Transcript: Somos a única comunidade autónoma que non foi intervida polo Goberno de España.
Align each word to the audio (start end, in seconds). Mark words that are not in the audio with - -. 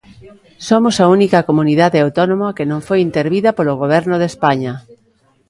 Somos 0.67 0.95
a 1.03 1.05
única 1.15 1.45
comunidade 1.49 1.97
autónoma 2.05 2.55
que 2.57 2.65
non 2.71 2.79
foi 2.87 2.99
intervida 3.07 3.49
polo 3.57 3.73
Goberno 3.81 4.15
de 4.21 4.27
España. 4.33 4.73